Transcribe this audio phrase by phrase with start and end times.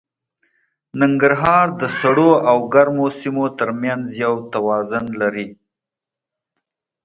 [0.99, 5.47] ننګرهار د سړو او ګرمو سیمو تر منځ یو توازن لري.